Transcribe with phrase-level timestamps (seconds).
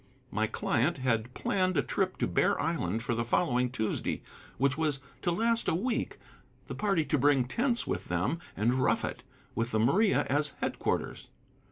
[0.31, 4.23] My client had planned a trip to Bear Island for the following Tuesday,
[4.57, 6.17] which was to last a week,
[6.65, 9.21] the party to bring tents with them and rough it,
[9.53, 11.29] with the Maria as headquarters.